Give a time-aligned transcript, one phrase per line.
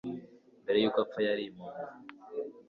[0.63, 1.85] Mbere yuko apfa yari impumyi